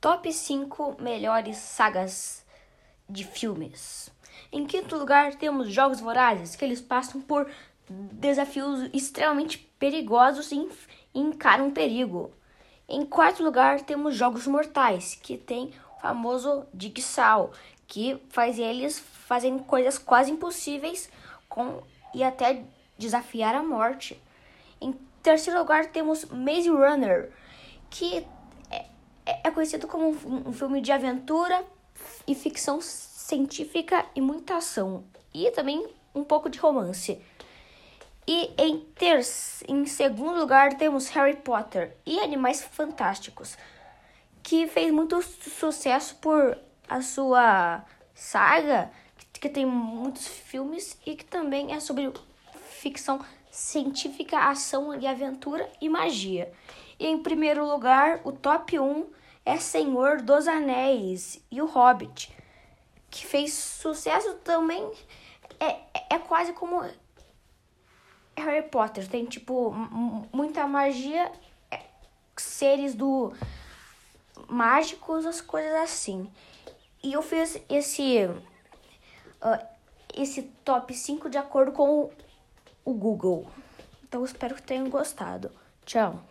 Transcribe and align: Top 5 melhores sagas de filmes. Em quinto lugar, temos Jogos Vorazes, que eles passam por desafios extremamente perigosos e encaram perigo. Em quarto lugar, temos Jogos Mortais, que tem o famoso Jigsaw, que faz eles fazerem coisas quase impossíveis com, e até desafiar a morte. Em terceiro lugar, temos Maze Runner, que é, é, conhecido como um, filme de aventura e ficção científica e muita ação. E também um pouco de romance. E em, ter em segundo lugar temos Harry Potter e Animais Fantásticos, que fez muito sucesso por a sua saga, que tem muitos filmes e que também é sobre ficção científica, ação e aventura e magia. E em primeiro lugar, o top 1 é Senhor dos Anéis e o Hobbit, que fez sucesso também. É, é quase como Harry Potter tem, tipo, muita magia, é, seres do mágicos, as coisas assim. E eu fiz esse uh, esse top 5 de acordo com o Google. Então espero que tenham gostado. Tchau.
Top 0.00 0.32
5 0.32 0.96
melhores 1.00 1.56
sagas 1.56 2.44
de 3.08 3.24
filmes. 3.24 4.08
Em 4.52 4.64
quinto 4.64 4.96
lugar, 4.96 5.34
temos 5.34 5.72
Jogos 5.72 5.98
Vorazes, 5.98 6.54
que 6.54 6.64
eles 6.64 6.80
passam 6.80 7.20
por 7.20 7.50
desafios 7.90 8.88
extremamente 8.92 9.58
perigosos 9.76 10.52
e 10.52 10.68
encaram 11.12 11.72
perigo. 11.72 12.30
Em 12.88 13.04
quarto 13.04 13.42
lugar, 13.42 13.80
temos 13.80 14.14
Jogos 14.14 14.46
Mortais, 14.46 15.18
que 15.20 15.36
tem 15.36 15.72
o 15.96 16.00
famoso 16.00 16.64
Jigsaw, 16.78 17.50
que 17.88 18.22
faz 18.28 18.56
eles 18.56 19.00
fazerem 19.00 19.58
coisas 19.58 19.98
quase 19.98 20.30
impossíveis 20.30 21.10
com, 21.48 21.82
e 22.14 22.22
até 22.22 22.62
desafiar 22.96 23.56
a 23.56 23.64
morte. 23.64 24.22
Em 24.80 24.92
terceiro 25.24 25.58
lugar, 25.58 25.86
temos 25.86 26.24
Maze 26.26 26.68
Runner, 26.68 27.32
que 27.90 28.24
é, 29.28 29.40
é, 29.44 29.50
conhecido 29.50 29.86
como 29.86 30.08
um, 30.08 30.52
filme 30.54 30.80
de 30.80 30.90
aventura 30.90 31.62
e 32.26 32.34
ficção 32.34 32.80
científica 32.80 34.06
e 34.14 34.22
muita 34.22 34.56
ação. 34.56 35.04
E 35.34 35.50
também 35.50 35.86
um 36.14 36.24
pouco 36.24 36.48
de 36.48 36.58
romance. 36.58 37.20
E 38.26 38.50
em, 38.56 38.80
ter 38.94 39.20
em 39.68 39.84
segundo 39.84 40.38
lugar 40.38 40.78
temos 40.78 41.08
Harry 41.10 41.36
Potter 41.36 41.94
e 42.06 42.18
Animais 42.20 42.62
Fantásticos, 42.62 43.58
que 44.42 44.66
fez 44.66 44.90
muito 44.90 45.20
sucesso 45.20 46.16
por 46.16 46.56
a 46.88 47.02
sua 47.02 47.84
saga, 48.14 48.90
que 49.34 49.48
tem 49.48 49.66
muitos 49.66 50.26
filmes 50.26 50.98
e 51.04 51.14
que 51.14 51.24
também 51.24 51.74
é 51.74 51.80
sobre 51.80 52.10
ficção 52.80 53.20
científica, 53.50 54.38
ação 54.38 54.98
e 54.98 55.06
aventura 55.06 55.68
e 55.80 55.88
magia. 55.88 56.52
E 56.98 57.06
em 57.06 57.22
primeiro 57.22 57.66
lugar, 57.66 58.20
o 58.24 58.32
top 58.32 58.78
1 58.78 59.06
é 59.44 59.58
Senhor 59.58 60.20
dos 60.20 60.46
Anéis 60.46 61.42
e 61.50 61.62
o 61.62 61.66
Hobbit, 61.66 62.34
que 63.10 63.24
fez 63.24 63.52
sucesso 63.52 64.34
também. 64.44 64.90
É, 65.60 65.80
é 66.10 66.18
quase 66.18 66.52
como 66.52 66.82
Harry 68.36 68.68
Potter 68.68 69.08
tem, 69.08 69.24
tipo, 69.24 69.72
muita 70.32 70.66
magia, 70.66 71.32
é, 71.70 71.80
seres 72.36 72.94
do 72.94 73.32
mágicos, 74.48 75.26
as 75.26 75.40
coisas 75.40 75.74
assim. 75.74 76.30
E 77.02 77.12
eu 77.12 77.22
fiz 77.22 77.60
esse 77.68 78.26
uh, 78.26 79.66
esse 80.14 80.42
top 80.64 80.92
5 80.94 81.30
de 81.30 81.38
acordo 81.38 81.72
com 81.72 82.10
o 82.88 82.94
Google. 82.94 83.46
Então 84.02 84.24
espero 84.24 84.54
que 84.54 84.62
tenham 84.62 84.88
gostado. 84.88 85.50
Tchau. 85.84 86.22